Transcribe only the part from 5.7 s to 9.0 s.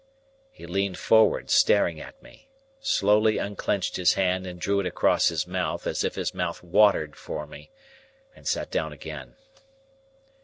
as if his mouth watered for me, and sat down